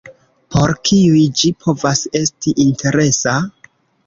Por 0.53 0.71
kiuj 0.87 1.21
ĝi 1.41 1.51
povas 1.67 2.01
esti 2.21 2.55
interesa? 2.65 3.37